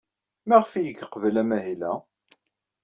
Maɣef 0.47 0.71
ay 0.73 0.85
yeqbel 0.87 1.35
amahil-a? 1.41 1.93